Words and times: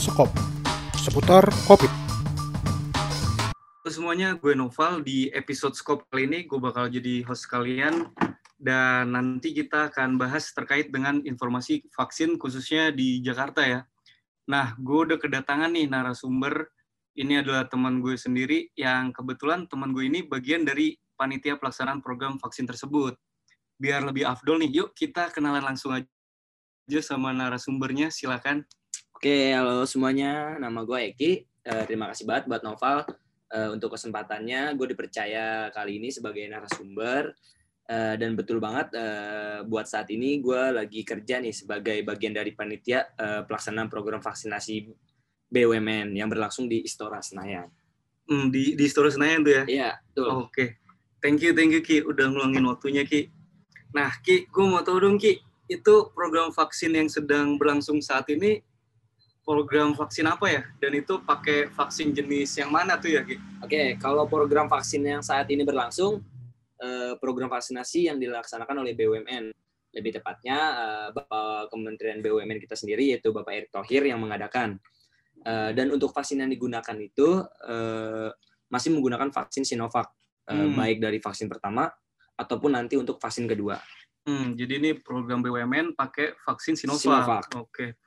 Skop 0.00 0.32
seputar 0.96 1.44
COVID. 1.68 1.92
Semuanya, 3.84 4.32
gue 4.32 4.56
Noval. 4.56 5.04
Di 5.04 5.28
episode 5.28 5.76
Skop 5.76 6.08
kali 6.08 6.24
ini 6.24 6.48
gue 6.48 6.56
bakal 6.56 6.88
jadi 6.88 7.20
host 7.28 7.44
kalian 7.52 8.08
dan 8.56 9.12
nanti 9.12 9.52
kita 9.52 9.92
akan 9.92 10.16
bahas 10.16 10.56
terkait 10.56 10.88
dengan 10.88 11.20
informasi 11.20 11.84
vaksin 11.92 12.40
khususnya 12.40 12.88
di 12.96 13.20
Jakarta 13.20 13.60
ya. 13.60 13.84
Nah, 14.48 14.72
gue 14.80 15.04
udah 15.04 15.20
kedatangan 15.20 15.68
nih 15.68 15.92
narasumber. 15.92 16.72
Ini 17.12 17.44
adalah 17.44 17.68
teman 17.68 18.00
gue 18.00 18.16
sendiri 18.16 18.72
yang 18.80 19.12
kebetulan 19.12 19.68
teman 19.68 19.92
gue 19.92 20.08
ini 20.08 20.24
bagian 20.24 20.64
dari 20.64 20.96
panitia 21.12 21.60
pelaksanaan 21.60 22.00
program 22.00 22.40
vaksin 22.40 22.64
tersebut. 22.64 23.20
Biar 23.76 24.00
lebih 24.00 24.24
afdol 24.24 24.64
nih, 24.64 24.80
yuk 24.80 24.96
kita 24.96 25.28
kenalan 25.28 25.60
langsung 25.60 25.92
aja 25.92 27.00
sama 27.04 27.36
narasumbernya. 27.36 28.08
Silakan. 28.08 28.64
Oke, 29.20 29.52
halo 29.52 29.84
semuanya. 29.84 30.56
Nama 30.56 30.80
gue 30.80 31.12
Eki. 31.12 31.32
Uh, 31.68 31.84
terima 31.84 32.08
kasih 32.08 32.24
banget 32.24 32.48
buat 32.48 32.64
Noval 32.64 33.04
uh, 33.52 33.68
untuk 33.68 33.92
kesempatannya. 33.92 34.72
Gue 34.80 34.96
dipercaya 34.96 35.68
kali 35.76 36.00
ini 36.00 36.08
sebagai 36.08 36.40
narasumber. 36.48 37.36
Uh, 37.84 38.16
dan 38.16 38.32
betul 38.32 38.64
banget 38.64 38.96
uh, 38.96 39.60
buat 39.68 39.84
saat 39.84 40.08
ini 40.08 40.40
gue 40.40 40.72
lagi 40.72 41.04
kerja 41.04 41.36
nih 41.36 41.52
sebagai 41.52 42.00
bagian 42.00 42.32
dari 42.32 42.56
panitia 42.56 43.12
uh, 43.20 43.44
pelaksanaan 43.44 43.92
program 43.92 44.24
vaksinasi 44.24 44.88
BUMN 45.52 46.16
yang 46.16 46.32
berlangsung 46.32 46.64
di 46.64 46.80
Istora 46.80 47.20
Senayan. 47.20 47.68
Hmm, 48.24 48.48
di 48.48 48.72
di 48.72 48.88
Istora 48.88 49.12
Senayan 49.12 49.44
tuh 49.44 49.52
ya? 49.52 49.64
Iya, 49.68 49.90
betul. 50.00 50.28
Oke. 50.32 50.48
Okay. 50.48 50.68
Thank 51.20 51.44
you, 51.44 51.52
thank 51.52 51.76
you 51.76 51.84
Ki 51.84 52.00
udah 52.00 52.24
ngeluangin 52.24 52.64
waktunya 52.64 53.04
Ki. 53.04 53.28
Nah, 53.92 54.16
Ki, 54.24 54.48
gue 54.48 54.64
mau 54.64 54.80
tahu 54.80 54.96
dong 54.96 55.20
Ki, 55.20 55.36
itu 55.68 56.08
program 56.16 56.56
vaksin 56.56 56.96
yang 56.96 57.12
sedang 57.12 57.60
berlangsung 57.60 58.00
saat 58.00 58.24
ini 58.32 58.64
program 59.44 59.96
vaksin 59.96 60.26
apa 60.28 60.46
ya? 60.46 60.62
Dan 60.78 61.00
itu 61.00 61.20
pakai 61.24 61.72
vaksin 61.72 62.12
jenis 62.12 62.60
yang 62.60 62.70
mana 62.70 63.00
tuh 63.00 63.16
ya, 63.16 63.24
Ki? 63.24 63.36
Oke, 63.64 63.96
kalau 63.96 64.28
program 64.28 64.68
vaksin 64.68 65.02
yang 65.02 65.22
saat 65.24 65.48
ini 65.50 65.64
berlangsung, 65.64 66.20
eh, 66.80 67.14
program 67.18 67.48
vaksinasi 67.50 68.12
yang 68.12 68.16
dilaksanakan 68.20 68.84
oleh 68.84 68.92
BUMN. 68.94 69.52
Lebih 69.90 70.22
tepatnya, 70.22 70.58
eh, 70.58 71.08
Bapak 71.16 71.72
Kementerian 71.72 72.22
BUMN 72.22 72.58
kita 72.62 72.78
sendiri, 72.78 73.10
yaitu 73.10 73.34
Bapak 73.34 73.52
Erick 73.52 73.70
Thohir 73.74 74.06
yang 74.06 74.22
mengadakan. 74.22 74.78
Eh, 75.40 75.70
dan 75.72 75.88
untuk 75.90 76.12
vaksin 76.12 76.44
yang 76.44 76.50
digunakan 76.52 76.96
itu 77.00 77.42
masih 78.70 78.94
menggunakan 78.94 79.34
vaksin 79.34 79.66
Sinovac, 79.66 80.14
hmm. 80.46 80.78
baik 80.78 81.02
dari 81.02 81.18
vaksin 81.18 81.50
pertama 81.50 81.90
ataupun 82.38 82.70
nanti 82.78 82.94
untuk 82.94 83.18
vaksin 83.18 83.50
kedua. 83.50 83.74
Hmm, 84.30 84.54
jadi 84.54 84.78
ini 84.78 84.90
program 85.00 85.42
BUMN 85.42 85.98
pakai 85.98 86.38
vaksin 86.46 86.78
Sinovac. 86.78 87.02
Sinovac. 87.02 87.44
Oke. 87.58 87.98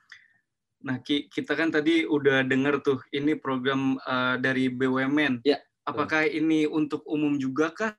Nah, 0.84 1.00
Ki, 1.00 1.32
kita 1.32 1.56
kan 1.56 1.72
tadi 1.72 2.04
udah 2.04 2.44
dengar 2.44 2.84
tuh 2.84 3.00
ini 3.16 3.32
program 3.40 3.96
uh, 4.04 4.36
dari 4.36 4.68
BUMN. 4.68 5.40
Ya. 5.40 5.56
Apakah 5.88 6.28
ini 6.28 6.68
untuk 6.68 7.04
umum 7.08 7.40
juga 7.40 7.72
kah 7.72 7.92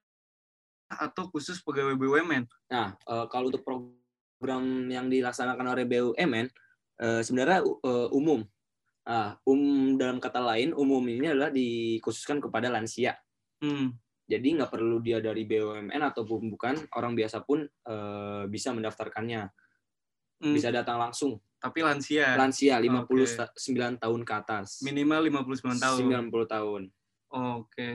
atau 0.89 1.25
khusus 1.33 1.65
pegawai 1.65 1.97
BUMN? 1.97 2.45
Nah, 2.69 2.93
uh, 3.09 3.25
kalau 3.25 3.49
untuk 3.49 3.65
program 3.65 4.85
yang 4.85 5.09
dilaksanakan 5.09 5.65
oleh 5.73 5.85
BUMN 5.89 6.45
uh, 7.01 7.21
sebenarnya 7.25 7.65
uh, 7.65 8.09
umum. 8.13 8.45
Uh, 9.05 9.37
um 9.45 10.01
dalam 10.01 10.17
kata 10.17 10.41
lain 10.41 10.73
umum 10.73 11.05
ini 11.05 11.29
adalah 11.29 11.53
dikhususkan 11.53 12.41
kepada 12.41 12.73
lansia. 12.73 13.13
Hmm. 13.61 13.93
Jadi 14.25 14.57
nggak 14.57 14.73
perlu 14.73 14.97
dia 14.97 15.21
dari 15.21 15.45
BUMN 15.45 16.01
ataupun 16.01 16.49
bukan 16.49 16.89
orang 16.97 17.13
biasa 17.13 17.45
pun 17.45 17.65
uh, 17.65 18.49
bisa 18.49 18.73
mendaftarkannya. 18.73 19.45
Hmm. 20.41 20.53
Bisa 20.57 20.73
datang 20.73 20.97
langsung 20.97 21.37
tapi 21.59 21.79
lansia. 21.81 22.37
Lansia 22.37 22.77
59 22.77 23.55
okay. 23.55 23.97
tahun 23.97 24.21
ke 24.21 24.33
atas. 24.33 24.85
Minimal 24.85 25.21
59 25.33 25.81
tahun. 25.81 25.99
90 26.29 26.53
tahun. 26.53 26.81
Oke. 27.33 27.65
Okay. 27.71 27.93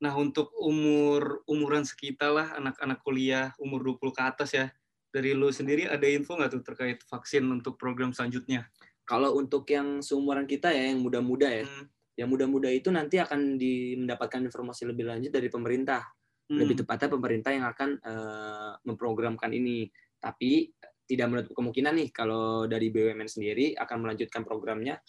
Nah, 0.00 0.16
untuk 0.16 0.52
umur 0.56 1.44
umuran 1.44 1.84
sekitar 1.84 2.32
lah 2.32 2.48
anak-anak 2.56 3.04
kuliah 3.04 3.52
umur 3.60 3.84
20 3.84 4.16
ke 4.16 4.22
atas 4.24 4.50
ya. 4.56 4.66
Dari 5.10 5.34
lu 5.34 5.50
sendiri 5.50 5.90
ada 5.90 6.06
info 6.06 6.38
nggak 6.38 6.54
tuh 6.54 6.62
terkait 6.62 6.98
vaksin 7.04 7.44
untuk 7.50 7.76
program 7.76 8.14
selanjutnya? 8.14 8.70
Kalau 9.04 9.34
untuk 9.36 9.66
yang 9.66 10.00
seumuran 10.00 10.46
kita 10.46 10.70
ya 10.70 10.94
yang 10.94 11.02
muda-muda 11.04 11.50
ya. 11.50 11.66
Hmm. 11.66 11.90
Yang 12.16 12.28
muda-muda 12.36 12.68
itu 12.68 12.88
nanti 12.92 13.16
akan 13.16 13.56
di, 13.58 13.96
mendapatkan 13.96 14.40
informasi 14.44 14.86
lebih 14.88 15.08
lanjut 15.08 15.32
dari 15.34 15.48
pemerintah. 15.50 16.04
Hmm. 16.48 16.62
Lebih 16.62 16.84
tepatnya 16.84 17.08
pemerintah 17.10 17.50
yang 17.52 17.66
akan 17.68 17.90
uh, 18.00 18.72
memprogramkan 18.86 19.50
ini. 19.52 19.90
Tapi 20.20 20.68
tidak 21.10 21.26
menutup 21.26 21.58
kemungkinan 21.58 21.98
nih 21.98 22.08
kalau 22.14 22.70
dari 22.70 22.94
BUMN 22.94 23.26
sendiri 23.26 23.74
akan 23.74 24.06
melanjutkan 24.06 24.46
programnya 24.46 25.02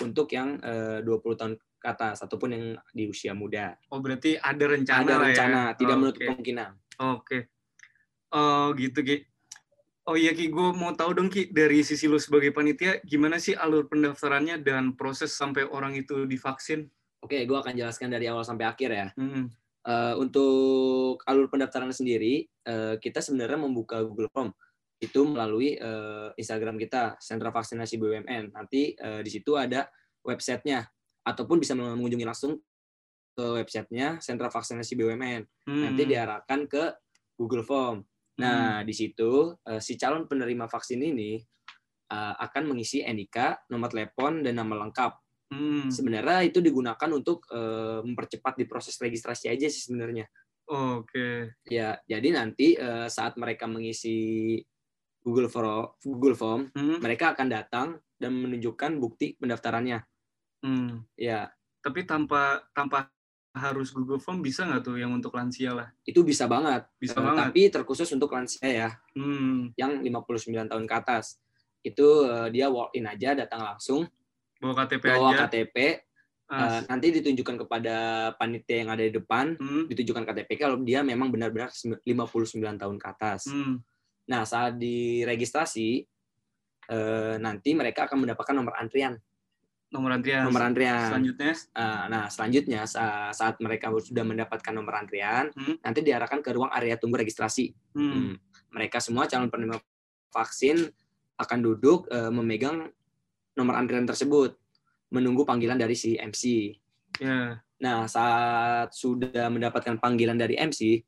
untuk 0.00 0.32
yang 0.32 0.56
eh, 0.64 1.04
20 1.04 1.36
tahun 1.36 1.52
ke 1.60 1.86
atas 1.86 2.24
ataupun 2.24 2.48
yang 2.56 2.64
di 2.96 3.04
usia 3.12 3.36
muda. 3.36 3.76
Oh 3.92 4.00
berarti 4.00 4.40
ada 4.40 4.64
rencana 4.64 5.04
Ada 5.04 5.16
rencana, 5.20 5.60
ya? 5.60 5.76
tidak 5.76 5.94
oh, 5.94 6.00
menutup 6.00 6.20
okay. 6.24 6.28
kemungkinan. 6.32 6.70
Oke. 6.72 7.20
Okay. 7.20 7.40
Oh 8.32 8.72
gitu 8.72 8.98
Ki. 9.04 9.16
Oh 10.06 10.16
iya 10.16 10.32
Ki, 10.32 10.48
gue 10.48 10.68
mau 10.72 10.96
tahu 10.96 11.12
dong 11.12 11.28
Ki 11.28 11.52
dari 11.52 11.84
sisi 11.84 12.08
lu 12.08 12.16
sebagai 12.16 12.56
panitia 12.56 13.04
gimana 13.04 13.36
sih 13.36 13.52
alur 13.52 13.92
pendaftarannya 13.92 14.64
dan 14.64 14.96
proses 14.96 15.36
sampai 15.36 15.68
orang 15.68 15.92
itu 16.00 16.24
divaksin? 16.24 16.88
Oke, 17.20 17.42
okay, 17.42 17.42
gue 17.44 17.58
akan 17.58 17.74
jelaskan 17.76 18.08
dari 18.08 18.30
awal 18.30 18.46
sampai 18.46 18.64
akhir 18.64 18.90
ya. 18.92 19.08
Hmm. 19.18 19.52
Uh, 19.86 20.18
untuk 20.18 21.22
alur 21.30 21.46
pendaftaran 21.46 21.94
sendiri, 21.94 22.50
uh, 22.66 22.98
kita 22.98 23.22
sebenarnya 23.22 23.58
membuka 23.58 24.02
Google 24.02 24.30
Form 24.34 24.50
itu 24.96 25.20
melalui 25.28 25.76
uh, 25.76 26.32
Instagram 26.40 26.80
kita 26.80 27.20
Sentra 27.20 27.52
Vaksinasi 27.52 28.00
BUMN. 28.00 28.56
Nanti 28.56 28.96
uh, 28.96 29.20
di 29.20 29.28
situ 29.28 29.52
ada 29.56 29.84
websitenya 30.24 30.84
ataupun 31.26 31.60
bisa 31.60 31.76
mengunjungi 31.76 32.24
langsung 32.24 32.56
ke 33.36 33.44
websitenya 33.60 34.18
Sentra 34.24 34.48
Vaksinasi 34.48 34.96
BUMN. 34.96 35.68
Hmm. 35.68 35.82
Nanti 35.84 36.02
diarahkan 36.08 36.64
ke 36.64 36.84
Google 37.36 37.66
Form. 37.66 38.00
Nah, 38.40 38.80
hmm. 38.80 38.84
di 38.88 38.94
situ 38.96 39.52
uh, 39.52 39.80
si 39.80 40.00
calon 40.00 40.24
penerima 40.24 40.64
vaksin 40.68 41.00
ini 41.04 41.40
uh, 42.12 42.34
akan 42.40 42.72
mengisi 42.72 43.04
NIK, 43.04 43.68
nomor 43.68 43.92
telepon 43.92 44.40
dan 44.40 44.56
nama 44.56 44.88
lengkap. 44.88 45.12
Hmm. 45.52 45.92
Sebenarnya 45.92 46.48
itu 46.48 46.58
digunakan 46.64 47.10
untuk 47.12 47.44
uh, 47.52 48.00
mempercepat 48.02 48.58
di 48.58 48.64
proses 48.64 48.96
registrasi 48.96 49.52
aja 49.52 49.68
sih 49.68 49.92
sebenarnya. 49.92 50.24
Oke. 50.66 51.06
Okay. 51.06 51.36
Ya, 51.70 52.00
jadi 52.08 52.34
nanti 52.34 52.74
uh, 52.74 53.06
saat 53.06 53.38
mereka 53.38 53.70
mengisi 53.70 54.58
Google 55.26 55.50
Form, 55.50 55.90
Google 56.06 56.38
Form, 56.38 56.70
hmm. 56.70 57.02
mereka 57.02 57.34
akan 57.34 57.50
datang 57.50 57.88
dan 58.14 58.30
menunjukkan 58.38 59.02
bukti 59.02 59.34
pendaftarannya. 59.34 60.06
Hmm. 60.62 61.02
Ya. 61.18 61.50
Tapi 61.82 62.06
tanpa 62.06 62.62
tanpa 62.70 63.10
harus 63.50 63.90
Google 63.90 64.22
Form 64.22 64.38
bisa 64.38 64.62
nggak 64.62 64.86
tuh 64.86 65.02
yang 65.02 65.10
untuk 65.10 65.34
lansia 65.34 65.74
lah? 65.74 65.90
Itu 66.06 66.22
bisa 66.22 66.46
banget. 66.46 66.86
Bisa 67.02 67.18
uh, 67.18 67.26
banget. 67.26 67.50
Tapi 67.50 67.60
terkhusus 67.74 68.06
untuk 68.14 68.30
lansia 68.30 68.70
ya. 68.70 68.90
Hmm. 69.18 69.74
Yang 69.74 70.06
59 70.06 70.70
tahun 70.70 70.84
ke 70.86 70.94
atas. 70.94 71.42
Itu 71.82 72.30
uh, 72.30 72.46
dia 72.46 72.70
walk 72.70 72.94
in 72.94 73.10
aja, 73.10 73.34
datang 73.34 73.66
langsung. 73.66 74.06
Bawa 74.62 74.86
KTP 74.86 75.04
bawa 75.10 75.34
aja. 75.34 75.50
KTP. 75.50 76.06
Uh, 76.46 76.78
nanti 76.86 77.10
ditunjukkan 77.10 77.66
kepada 77.66 77.96
panitia 78.38 78.86
yang 78.86 78.94
ada 78.94 79.02
di 79.02 79.10
depan, 79.10 79.58
hmm. 79.58 79.90
ditunjukkan 79.90 80.30
KTP 80.30 80.50
kalau 80.54 80.78
dia 80.78 81.02
memang 81.02 81.26
benar-benar 81.34 81.74
59 81.74 82.06
tahun 82.62 82.96
ke 83.02 83.06
atas. 83.10 83.50
Hmm. 83.50 83.82
Nah, 84.26 84.42
saat 84.42 84.78
diregistrasi 84.78 86.02
eh, 86.90 87.34
nanti 87.38 87.70
mereka 87.74 88.10
akan 88.10 88.26
mendapatkan 88.26 88.54
nomor 88.54 88.74
antrian. 88.78 89.14
Nomor 89.86 90.18
antrian. 90.18 90.42
Nomor 90.50 90.62
antrian. 90.66 91.14
Selanjutnya? 91.14 91.52
Uh, 91.70 92.04
nah, 92.10 92.24
selanjutnya 92.26 92.80
saat 93.30 93.54
mereka 93.62 93.94
sudah 94.02 94.26
mendapatkan 94.26 94.74
nomor 94.74 94.98
antrian, 94.98 95.54
hmm. 95.54 95.78
nanti 95.78 96.02
diarahkan 96.02 96.42
ke 96.42 96.50
ruang 96.50 96.74
area 96.74 96.98
tunggu 96.98 97.22
registrasi. 97.22 97.70
Hmm. 97.94 98.10
Hmm. 98.10 98.34
Mereka 98.74 98.98
semua 98.98 99.30
calon 99.30 99.46
penerima 99.46 99.78
vaksin 100.34 100.90
akan 101.38 101.58
duduk 101.62 102.10
uh, 102.10 102.34
memegang 102.34 102.90
nomor 103.54 103.78
antrian 103.78 104.04
tersebut, 104.04 104.58
menunggu 105.14 105.46
panggilan 105.46 105.78
dari 105.78 105.94
si 105.94 106.18
MC. 106.18 106.74
Yeah. 107.22 107.62
Nah, 107.78 108.10
saat 108.10 108.90
sudah 108.90 109.48
mendapatkan 109.48 110.02
panggilan 110.02 110.36
dari 110.36 110.58
MC, 110.58 111.00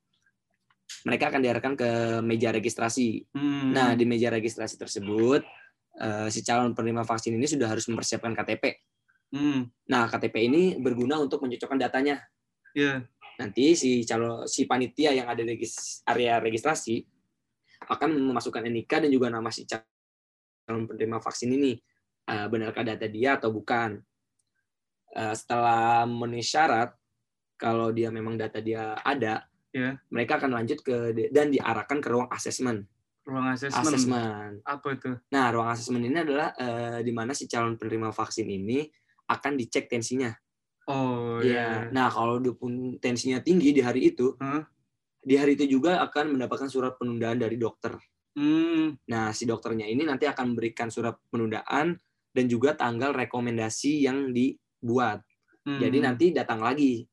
mereka 1.05 1.31
akan 1.31 1.41
diarahkan 1.45 1.75
ke 1.79 1.91
meja 2.25 2.51
registrasi. 2.51 3.29
Hmm. 3.33 3.71
Nah, 3.71 3.93
di 3.95 4.05
meja 4.09 4.33
registrasi 4.33 4.81
tersebut, 4.81 5.45
uh, 6.01 6.29
si 6.33 6.41
calon 6.43 6.73
penerima 6.73 7.05
vaksin 7.05 7.37
ini 7.37 7.47
sudah 7.47 7.69
harus 7.71 7.87
mempersiapkan 7.87 8.33
KTP. 8.35 8.65
Hmm. 9.35 9.69
Nah, 9.93 10.09
KTP 10.09 10.49
ini 10.49 10.63
berguna 10.81 11.21
untuk 11.21 11.45
mencocokkan 11.45 11.79
datanya. 11.79 12.25
Yeah. 12.73 13.05
Nanti 13.39 13.77
si 13.79 14.03
calon 14.03 14.49
si 14.49 14.67
panitia 14.67 15.15
yang 15.15 15.29
ada 15.31 15.45
di 15.45 15.55
area 16.09 16.43
registrasi 16.43 17.05
akan 17.87 18.11
memasukkan 18.19 18.67
NIK 18.67 19.07
dan 19.07 19.11
juga 19.13 19.31
nama 19.31 19.53
si 19.55 19.69
calon 19.69 20.89
penerima 20.89 21.23
vaksin 21.23 21.53
ini. 21.55 21.79
Uh, 22.29 22.45
benarkah 22.51 22.85
data 22.85 23.09
dia 23.09 23.41
atau 23.41 23.49
bukan? 23.49 24.01
Uh, 25.17 25.33
setelah 25.33 26.05
memenuhi 26.05 26.45
syarat, 26.45 26.93
kalau 27.57 27.89
dia 27.89 28.13
memang 28.13 28.37
data 28.37 28.61
dia 28.61 28.93
ada, 29.01 29.49
yeah. 29.73 29.97
mereka 30.09 30.41
akan 30.41 30.55
lanjut 30.55 30.81
ke 30.81 31.13
dan 31.33 31.53
diarahkan 31.53 31.99
ke 32.01 32.09
ruang 32.09 32.29
asesmen. 32.33 32.87
Ruang 33.29 33.53
asesmen. 33.53 33.85
asesmen. 33.85 34.51
Apa 34.65 34.97
itu? 34.97 35.13
Nah, 35.29 35.53
ruang 35.53 35.69
asesmen 35.69 36.01
ini 36.01 36.19
adalah 36.25 36.57
eh, 36.57 37.05
di 37.05 37.13
mana 37.13 37.37
si 37.37 37.45
calon 37.45 37.77
penerima 37.77 38.09
vaksin 38.09 38.49
ini 38.49 38.89
akan 39.29 39.53
dicek 39.61 39.89
tensinya. 39.93 40.33
Oh 40.89 41.45
Iya. 41.45 41.53
iya. 41.53 41.93
Nah, 41.93 42.09
kalau 42.09 42.41
pun 42.57 42.97
tensinya 42.97 43.45
tinggi 43.45 43.77
di 43.77 43.85
hari 43.85 44.09
itu, 44.09 44.33
Hah? 44.41 44.65
di 45.21 45.37
hari 45.37 45.61
itu 45.61 45.69
juga 45.69 46.01
akan 46.01 46.33
mendapatkan 46.41 46.73
surat 46.73 46.97
penundaan 46.97 47.37
dari 47.37 47.61
dokter. 47.61 47.93
Hmm. 48.33 48.97
Nah, 49.13 49.37
si 49.37 49.45
dokternya 49.45 49.85
ini 49.85 50.09
nanti 50.09 50.25
akan 50.25 50.57
memberikan 50.57 50.89
surat 50.89 51.13
penundaan 51.29 52.01
dan 52.33 52.45
juga 52.49 52.73
tanggal 52.73 53.13
rekomendasi 53.13 54.09
yang 54.09 54.33
dibuat. 54.33 55.21
hmm, 55.69 55.81
Jadi 55.85 55.99
nanti 56.01 56.25
datang 56.33 56.65
lagi. 56.65 57.05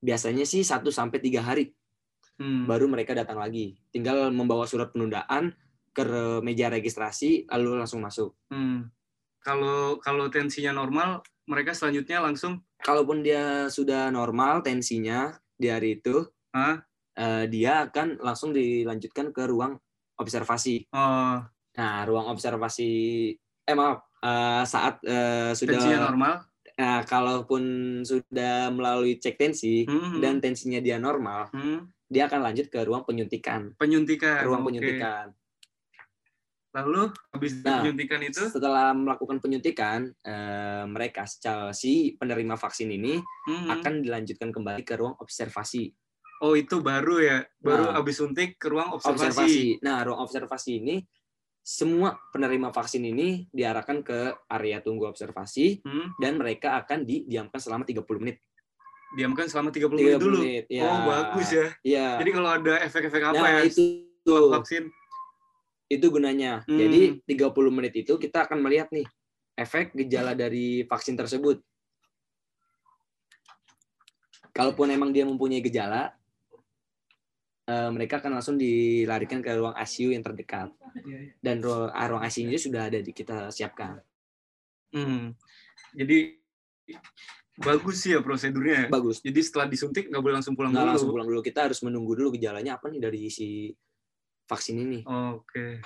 Biasanya 0.00 0.48
sih 0.48 0.64
1 0.64 0.88
sampai 0.88 1.20
3 1.20 1.44
hari 1.44 1.68
hmm. 2.38 2.64
baru 2.68 2.86
mereka 2.88 3.12
datang 3.16 3.40
lagi. 3.40 3.76
Tinggal 3.90 4.30
membawa 4.32 4.64
surat 4.64 4.92
penundaan 4.94 5.52
ke 5.92 6.04
meja 6.40 6.72
registrasi 6.72 7.48
lalu 7.52 7.80
langsung 7.80 8.00
masuk. 8.00 8.32
Hmm. 8.48 8.88
Kalau 9.42 9.98
kalau 9.98 10.30
tensinya 10.30 10.70
normal, 10.70 11.20
mereka 11.50 11.74
selanjutnya 11.74 12.22
langsung 12.22 12.62
Kalaupun 12.82 13.22
dia 13.22 13.70
sudah 13.70 14.10
normal 14.10 14.66
tensinya 14.66 15.30
di 15.54 15.70
hari 15.70 16.02
itu, 16.02 16.26
Hah? 16.50 16.82
eh, 17.14 17.46
dia 17.46 17.86
akan 17.86 18.18
langsung 18.18 18.50
dilanjutkan 18.50 19.30
ke 19.30 19.46
ruang 19.46 19.78
observasi. 20.18 20.90
oh, 20.90 21.38
Nah, 21.72 21.96
ruang 22.04 22.26
observasi 22.34 22.90
eh 23.62 23.76
maaf, 23.78 24.02
eh, 24.18 24.64
saat 24.66 24.98
eh, 25.06 25.54
sudah 25.54 25.78
tensinya 25.78 26.10
normal. 26.10 26.34
Nah, 26.74 27.06
kalaupun 27.06 27.62
sudah 28.02 28.74
melalui 28.74 29.22
cek 29.22 29.38
tensi 29.38 29.86
Hmm, 29.86 30.18
dan 30.18 30.42
tensinya 30.42 30.82
dia 30.82 30.98
normal, 30.98 31.54
hmm. 31.54 32.01
Dia 32.12 32.28
akan 32.28 32.40
lanjut 32.44 32.68
ke 32.68 32.84
ruang 32.84 33.08
penyuntikan. 33.08 33.72
Penyuntikan. 33.80 34.44
Ruang 34.44 34.60
oke. 34.60 34.68
penyuntikan. 34.68 35.32
Lalu 36.72 37.12
habis 37.32 37.52
Nah, 37.60 37.84
penyuntikan 37.84 38.20
itu, 38.24 38.48
Setelah 38.48 38.96
melakukan 38.96 39.40
penyuntikan, 39.40 40.08
eh, 40.24 40.84
mereka 40.88 41.28
secara 41.28 41.72
si 41.76 42.16
penerima 42.16 42.56
vaksin 42.56 42.88
ini 42.88 43.20
hmm. 43.20 43.68
akan 43.68 43.92
dilanjutkan 44.04 44.48
kembali 44.52 44.84
ke 44.84 44.96
ruang 44.96 45.16
observasi. 45.16 45.92
oh 46.42 46.58
itu 46.58 46.82
baru 46.82 47.22
ya, 47.22 47.38
baru 47.62 47.86
Nah. 47.86 48.02
habis 48.02 48.18
suntik 48.18 48.58
ke 48.58 48.66
ruang 48.66 48.90
observasi. 48.98 49.30
Observasi. 49.30 49.66
Nah, 49.78 50.02
ruang 50.02 50.26
observasi 50.26 50.82
ini 50.82 50.98
semua 51.62 52.18
penerima 52.34 52.74
vaksin 52.74 53.06
ini 53.06 53.46
diarahkan 53.46 54.02
ke 54.02 54.50
area 54.50 54.82
tunggu 54.82 55.06
observasi 55.06 55.86
Hmm. 55.86 56.10
dan 56.18 56.42
mereka 56.42 56.82
akan 56.82 57.06
didiamkan 57.06 57.62
selama 57.62 57.86
30 57.86 58.18
menit. 58.18 58.42
Diamkan 59.12 59.44
selama 59.44 59.68
30 59.68 59.92
30 59.92 59.92
menit 59.92 60.20
dulu. 60.20 60.38
menit, 60.40 60.64
ya. 60.72 60.88
Oh 60.88 60.98
bagus 61.04 61.48
ya. 61.52 61.66
Iya. 61.84 62.06
Jadi 62.24 62.30
kalau 62.32 62.48
ada 62.48 62.74
efek-efek 62.80 63.22
apa 63.22 63.44
nah, 63.44 63.50
ya 63.60 63.68
itu 63.68 63.84
vaksin? 64.26 64.84
itu 65.92 66.06
gunanya. 66.08 66.64
Hmm. 66.64 66.80
Jadi 66.80 67.20
30 67.28 67.52
menit 67.68 67.92
itu 68.00 68.16
kita 68.16 68.48
akan 68.48 68.64
melihat 68.64 68.88
nih 68.88 69.04
efek 69.60 69.92
gejala 69.92 70.32
dari 70.32 70.88
vaksin 70.88 71.12
tersebut. 71.12 71.60
Kalaupun 74.52 74.88
emang 74.92 75.12
dia 75.12 75.24
mempunyai 75.24 75.64
gejala, 75.64 76.12
eh, 77.68 77.90
mereka 77.92 78.20
akan 78.20 78.40
langsung 78.40 78.56
dilarikan 78.56 79.40
ke 79.44 79.52
ruang 79.52 79.76
ICU 79.76 80.12
yang 80.16 80.24
terdekat. 80.24 80.72
Dan 81.40 81.60
ah, 81.68 82.06
ruang 82.08 82.24
ICU-nya 82.24 82.60
sudah 82.60 82.88
ada 82.88 83.00
di 83.00 83.12
kita 83.12 83.52
siapkan. 83.52 84.00
Hmm. 84.92 85.32
Jadi 85.96 86.36
bagus 87.54 88.00
sih 88.00 88.12
ya 88.12 88.20
prosedurnya. 88.20 88.76
ya. 88.76 88.86
Bagus. 88.88 89.20
Jadi 89.20 89.40
setelah 89.40 89.66
disuntik 89.66 90.08
nggak 90.08 90.22
boleh 90.22 90.34
langsung 90.36 90.54
pulang 90.54 90.72
Nggak 90.72 90.82
dulu. 90.82 90.92
langsung 90.94 91.10
pulang 91.10 91.28
dulu. 91.28 91.40
Kita 91.40 91.68
harus 91.68 91.80
menunggu 91.80 92.12
dulu 92.14 92.28
gejalanya 92.32 92.80
apa 92.80 92.88
nih 92.88 93.00
dari 93.00 93.28
si 93.28 93.72
vaksin 94.44 94.76
ini. 94.78 95.00
Oke. 95.04 95.80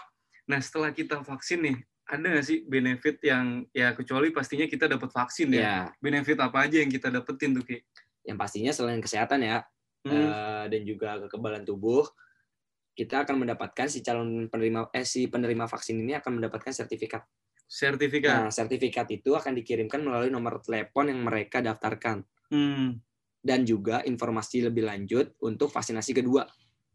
Nah 0.47 0.59
setelah 0.63 0.91
kita 0.91 1.21
vaksin 1.21 1.59
nih, 1.63 1.77
ada 2.07 2.23
nggak 2.23 2.47
sih 2.47 2.63
benefit 2.63 3.19
yang 3.21 3.67
ya 3.71 3.91
kecuali 3.93 4.31
pastinya 4.31 4.65
kita 4.65 4.87
dapat 4.87 5.11
vaksin 5.11 5.51
ya. 5.51 5.61
Ya, 5.61 5.77
Benefit 5.99 6.39
apa 6.39 6.63
aja 6.63 6.79
yang 6.79 6.89
kita 6.89 7.11
dapetin 7.11 7.51
tuh 7.53 7.63
Ki? 7.63 7.83
yang 8.23 8.35
pastinya 8.37 8.71
selain 8.71 8.99
kesehatan 8.99 9.39
ya, 9.39 9.63
Hmm. 10.03 10.15
eh, 10.15 10.65
dan 10.71 10.83
juga 10.83 11.19
kekebalan 11.27 11.63
tubuh, 11.63 12.07
kita 12.95 13.23
akan 13.23 13.43
mendapatkan 13.43 13.87
si 13.87 14.03
calon 14.03 14.47
penerima 14.47 14.87
eh 14.91 15.03
si 15.03 15.27
penerima 15.27 15.67
vaksin 15.67 15.99
ini 15.99 16.15
akan 16.15 16.39
mendapatkan 16.39 16.71
sertifikat. 16.71 17.27
Sertifikat. 17.67 18.47
Nah, 18.47 18.51
sertifikat 18.55 19.11
itu 19.11 19.35
akan 19.35 19.53
dikirimkan 19.59 19.99
melalui 19.99 20.31
nomor 20.31 20.63
telepon 20.63 21.11
yang 21.11 21.21
mereka 21.27 21.59
daftarkan 21.59 22.23
Hmm. 22.47 23.03
dan 23.43 23.67
juga 23.67 24.07
informasi 24.07 24.71
lebih 24.71 24.87
lanjut 24.87 25.35
untuk 25.43 25.67
vaksinasi 25.75 26.15
kedua. 26.15 26.47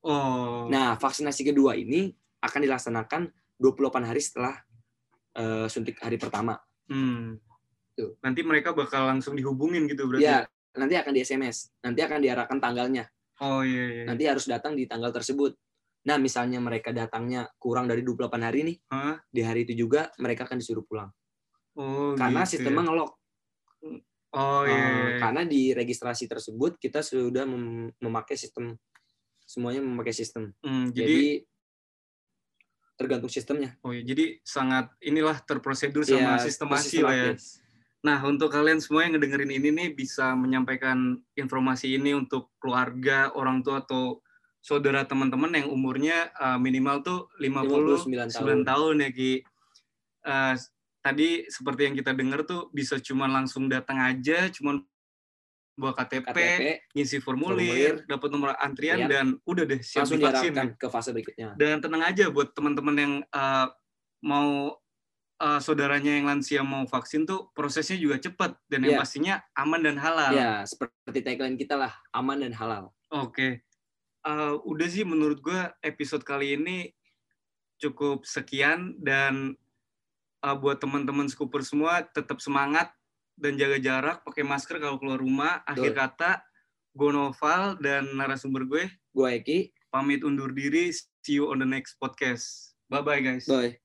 Oh. 0.08 0.72
Nah, 0.72 0.96
vaksinasi 0.96 1.52
kedua 1.52 1.76
ini 1.76 2.08
akan 2.40 2.60
dilaksanakan 2.64 3.22
28 3.60 4.08
hari 4.08 4.22
setelah 4.24 4.56
eh, 5.32 5.68
suntik 5.68 6.00
hari 6.00 6.20
pertama. 6.20 6.60
Hmm. 6.92 7.40
Tuh. 7.96 8.20
Nanti 8.24 8.44
mereka 8.44 8.72
bakal 8.76 9.08
langsung 9.08 9.36
dihubungin 9.36 9.88
gitu 9.88 10.08
berarti. 10.08 10.28
Ya, 10.28 10.48
nanti 10.76 10.96
akan 10.96 11.12
di 11.12 11.24
SMS, 11.24 11.72
nanti 11.84 12.00
akan 12.04 12.20
diarahkan 12.20 12.60
tanggalnya. 12.60 13.08
Oh 13.40 13.64
iya 13.64 13.86
iya. 13.92 14.04
Nanti 14.08 14.24
harus 14.28 14.48
datang 14.48 14.76
di 14.76 14.88
tanggal 14.88 15.12
tersebut. 15.12 15.56
Nah, 16.02 16.18
misalnya 16.18 16.58
mereka 16.58 16.90
datangnya 16.90 17.46
kurang 17.62 17.86
dari 17.86 18.02
28 18.02 18.42
hari 18.42 18.60
nih, 18.66 18.78
Hah? 18.90 19.22
di 19.30 19.42
hari 19.46 19.70
itu 19.70 19.86
juga 19.86 20.10
mereka 20.18 20.50
akan 20.50 20.58
disuruh 20.58 20.82
pulang. 20.82 21.14
Oh, 21.78 22.18
Karena 22.18 22.42
gitu 22.44 22.58
sistemnya 22.58 22.82
ya. 22.82 22.88
ngelok. 22.90 23.12
Oh 24.32 24.64
iya. 24.66 24.74
Eh, 24.74 24.80
iya, 24.80 24.90
iya. 24.90 25.20
Karena 25.22 25.42
di 25.46 25.62
registrasi 25.78 26.26
tersebut 26.26 26.82
kita 26.82 27.06
sudah 27.06 27.46
mem- 27.46 27.94
memakai 28.02 28.34
sistem 28.34 28.74
semuanya 29.46 29.84
memakai 29.84 30.16
sistem. 30.16 30.56
Hmm, 30.64 30.90
Jadi, 30.96 31.04
jadi, 31.04 31.22
tergantung 32.96 33.32
sistemnya. 33.34 33.76
oh 33.82 33.92
iya, 33.92 34.06
jadi 34.06 34.38
sangat 34.46 34.94
inilah 35.02 35.42
terprosedur 35.42 36.06
sama 36.06 36.38
Iya, 36.38 36.46
sistemasi 36.46 36.98
lah 37.02 37.16
ya. 37.18 37.34
Nah, 38.02 38.18
untuk 38.26 38.50
kalian 38.50 38.82
semua 38.82 39.06
yang 39.06 39.18
ngedengerin 39.18 39.62
ini 39.62 39.70
nih 39.70 39.90
bisa 39.94 40.34
menyampaikan 40.34 41.22
informasi 41.38 42.02
ini 42.02 42.18
untuk 42.18 42.50
keluarga, 42.58 43.30
orang 43.38 43.62
tua 43.62 43.86
atau 43.86 44.22
saudara 44.62 45.04
teman-teman 45.04 45.52
yang 45.52 45.68
umurnya 45.68 46.30
uh, 46.38 46.56
minimal 46.56 47.02
tuh 47.02 47.20
59 47.42 48.06
59 48.06 48.38
tahun, 48.38 48.58
tahun. 48.64 48.96
ya 49.02 49.10
Ki. 49.10 49.32
Uh, 50.22 50.54
tadi 51.02 51.50
seperti 51.50 51.82
yang 51.90 51.96
kita 51.98 52.14
dengar 52.14 52.46
tuh 52.46 52.70
bisa 52.70 53.02
cuma 53.02 53.26
langsung 53.26 53.66
datang 53.66 53.98
aja, 53.98 54.54
cuma 54.54 54.78
bawa 55.74 55.98
KTP, 55.98 56.30
KTP 56.30 56.62
ngisi 56.94 57.18
Formulir. 57.18 57.58
formulir, 57.58 57.94
dapat 58.06 58.30
nomor 58.30 58.54
antrian 58.62 59.02
Iya. 59.02 59.08
dan 59.10 59.26
udah 59.50 59.64
deh 59.66 59.82
siap 59.82 60.06
langsung 60.06 60.22
divaksin. 60.22 60.54
ke 60.78 60.88
fase 60.94 61.10
berikutnya. 61.10 61.58
Dan 61.58 61.82
tenang 61.82 62.06
aja 62.06 62.30
buat 62.30 62.54
teman-teman 62.54 62.96
yang 63.02 63.14
uh, 63.34 63.66
mau 64.22 64.78
uh, 65.42 65.58
saudaranya 65.58 66.22
yang 66.22 66.30
lansia 66.30 66.62
mau 66.62 66.86
vaksin 66.86 67.26
tuh 67.26 67.50
prosesnya 67.58 67.98
juga 67.98 68.22
cepat 68.22 68.54
dan 68.70 68.86
yang 68.86 68.94
Iya. 68.94 69.02
pastinya 69.02 69.34
aman 69.58 69.82
dan 69.82 69.98
halal. 69.98 70.32
Ya, 70.38 70.62
seperti 70.70 71.26
tagline 71.26 71.58
kita 71.58 71.74
lah, 71.82 71.98
aman 72.14 72.46
dan 72.46 72.54
halal. 72.54 72.94
Oke. 73.10 73.66
Uh, 74.22 74.62
udah 74.70 74.88
sih 74.88 75.02
menurut 75.02 75.42
gue 75.42 75.62
episode 75.82 76.22
kali 76.22 76.54
ini 76.54 76.94
cukup 77.82 78.22
sekian 78.22 78.94
dan 79.02 79.58
uh, 80.46 80.56
buat 80.58 80.78
teman-teman 80.78 81.26
Scooper 81.26 81.66
semua 81.66 82.06
tetap 82.06 82.38
semangat 82.38 82.94
dan 83.42 83.58
jaga 83.58 83.82
jarak, 83.82 84.18
pakai 84.22 84.46
masker 84.46 84.78
kalau 84.78 85.02
keluar 85.02 85.18
rumah. 85.18 85.66
Akhir 85.66 85.98
Betul. 85.98 86.02
kata, 86.06 86.32
gue 86.94 87.10
Noval 87.10 87.82
dan 87.82 88.06
narasumber 88.14 88.70
gue 88.70 88.86
Gue 89.12 89.28
Eki, 89.42 89.60
pamit 89.92 90.24
undur 90.24 90.56
diri. 90.56 90.94
See 91.26 91.36
you 91.36 91.52
on 91.52 91.60
the 91.60 91.68
next 91.68 92.00
podcast. 92.00 92.78
Bye 92.88 93.04
bye 93.04 93.20
guys. 93.20 93.50
bye. 93.50 93.81